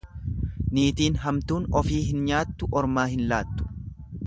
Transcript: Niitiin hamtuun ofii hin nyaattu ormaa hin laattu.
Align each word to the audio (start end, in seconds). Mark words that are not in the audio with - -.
Niitiin 0.77 1.19
hamtuun 1.25 1.67
ofii 1.81 2.01
hin 2.07 2.25
nyaattu 2.31 2.71
ormaa 2.81 3.05
hin 3.13 3.25
laattu. 3.35 3.71